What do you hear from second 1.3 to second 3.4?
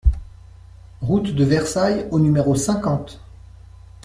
de Versailles au numéro cinquante